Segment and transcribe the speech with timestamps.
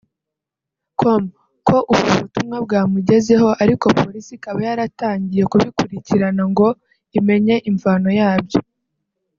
[0.99, 1.23] com
[1.67, 6.67] ko ubu butumwa bwamugezeho ariko Polisi ikaba yaratangiye kubikurikirana ngo
[7.19, 8.59] imenye imvano yabyo